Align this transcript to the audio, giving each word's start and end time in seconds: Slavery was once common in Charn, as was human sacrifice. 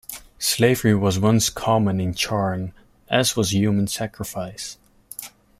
Slavery 0.39 0.95
was 0.95 1.19
once 1.19 1.51
common 1.51 2.01
in 2.01 2.15
Charn, 2.15 2.73
as 3.07 3.35
was 3.35 3.53
human 3.53 3.85
sacrifice. 3.85 4.79